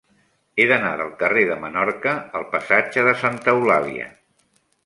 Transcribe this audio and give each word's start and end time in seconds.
He 0.61 0.65
d'anar 0.71 0.93
del 1.01 1.11
carrer 1.19 1.43
de 1.51 1.59
Menorca 1.67 2.15
al 2.39 2.49
passatge 2.57 3.07
de 3.09 3.15
Santa 3.25 3.57
Eulàlia. 3.59 4.09